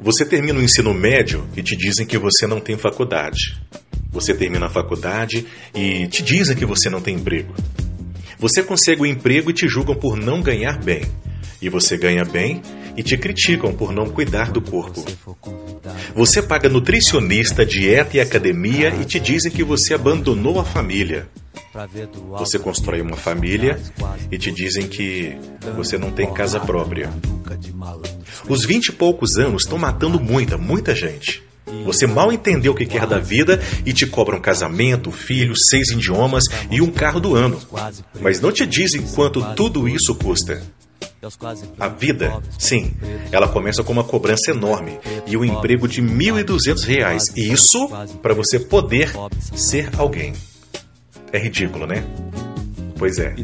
[0.00, 3.56] Você termina o ensino médio e te dizem que você não tem faculdade.
[4.10, 7.52] Você termina a faculdade e te dizem que você não tem emprego.
[8.38, 11.02] Você consegue o um emprego e te julgam por não ganhar bem.
[11.60, 12.62] E você ganha bem
[12.96, 15.04] e te criticam por não cuidar do corpo.
[16.14, 21.28] Você paga nutricionista, dieta e academia e te dizem que você abandonou a família.
[22.38, 23.80] Você constrói uma família
[24.30, 25.36] e te dizem que
[25.76, 27.10] você não tem casa própria.
[28.48, 31.42] Os vinte e poucos anos estão matando muita, muita gente.
[31.84, 36.44] Você mal entendeu o que quer da vida e te cobram casamento, filhos, seis idiomas
[36.70, 37.60] e um carro do ano.
[38.20, 40.62] Mas não te dizem quanto tudo isso custa.
[41.78, 42.92] A vida, sim,
[43.32, 47.32] ela começa com uma cobrança enorme e um emprego de R$ 1.200.
[47.36, 47.88] E isso
[48.22, 49.12] para você poder
[49.54, 50.32] ser alguém.
[51.32, 52.04] É ridículo, né?
[52.96, 53.34] Pois é.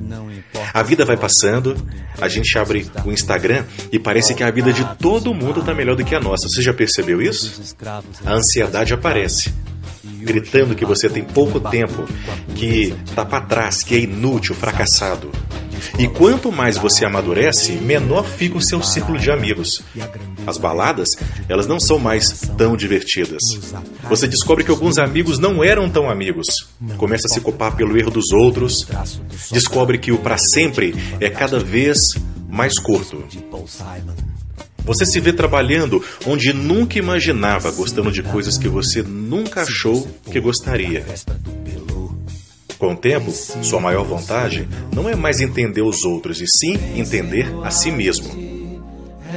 [0.73, 1.77] A vida vai passando,
[2.21, 5.97] a gente abre o Instagram e parece que a vida de todo mundo está melhor
[5.97, 6.49] do que a nossa.
[6.49, 7.75] Você já percebeu isso?
[8.25, 9.55] A ansiedade aparece,
[10.03, 12.05] gritando que você tem pouco tempo,
[12.57, 15.31] que está para trás, que é inútil, fracassado.
[15.99, 19.83] E quanto mais você amadurece, menor fica o seu círculo de amigos.
[20.47, 21.17] As baladas,
[21.49, 23.43] elas não são mais tão divertidas.
[24.09, 26.69] Você descobre que alguns amigos não eram tão amigos.
[26.97, 28.87] Começa a se culpar pelo erro dos outros.
[29.51, 32.15] Descobre que o para sempre é cada vez
[32.49, 33.25] mais curto.
[34.85, 40.39] Você se vê trabalhando onde nunca imaginava, gostando de coisas que você nunca achou que
[40.39, 41.05] gostaria.
[42.79, 47.47] Com o tempo, sua maior vontade não é mais entender os outros, e sim entender
[47.63, 48.29] a si mesmo.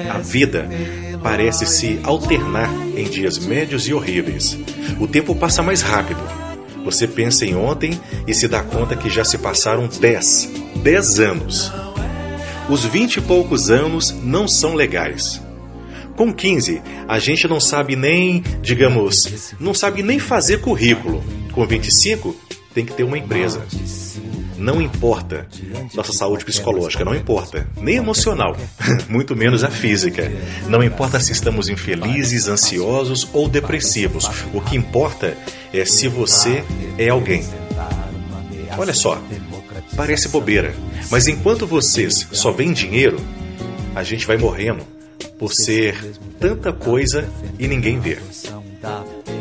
[0.10, 0.70] A vida
[1.22, 4.58] parece se alternar em dias médios e horríveis.
[5.00, 6.22] O tempo passa mais rápido.
[6.84, 10.52] Você pensa em ontem e se dá conta que já se passaram 10,
[10.84, 11.72] 10 anos.
[12.70, 15.42] Os 20 e poucos anos não são legais.
[16.16, 21.24] Com 15, a gente não sabe nem, digamos, não sabe nem fazer currículo.
[21.52, 22.36] Com 25,
[22.78, 23.66] tem que ter uma empresa.
[24.56, 25.48] Não importa
[25.96, 28.56] nossa saúde psicológica, não importa, nem emocional,
[29.10, 30.32] muito menos a física.
[30.68, 34.30] Não importa se estamos infelizes, ansiosos ou depressivos.
[34.54, 35.36] O que importa
[35.74, 36.64] é se você
[37.00, 37.44] é alguém.
[38.78, 39.20] Olha só,
[39.96, 40.76] parece bobeira,
[41.10, 43.20] mas enquanto vocês só veem dinheiro,
[43.96, 44.84] a gente vai morrendo
[45.40, 47.28] por ser tanta coisa
[47.58, 48.20] e ninguém vê.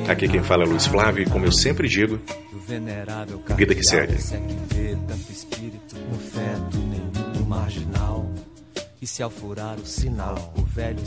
[0.09, 2.21] Aqui quem fala é Luiz Flávio e como eu sempre digo,
[3.57, 4.15] vida que segue.
[9.03, 9.23] E se
[9.81, 11.01] o sinal, o velho